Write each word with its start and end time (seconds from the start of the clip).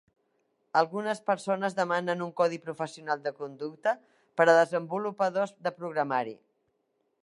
Algunes 0.79 1.21
persones 1.31 1.75
demanen 1.81 2.25
un 2.27 2.33
codi 2.41 2.59
professional 2.65 3.23
de 3.27 3.35
conducta 3.43 3.95
per 4.41 4.49
a 4.55 4.59
desenvolupadors 4.63 5.59
de 5.69 5.79
programari. 5.83 6.37